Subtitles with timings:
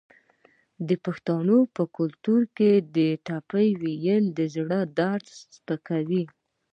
[0.87, 6.23] د پښتنو په کلتور کې د ټپې ویل د زړه درد سپکوي.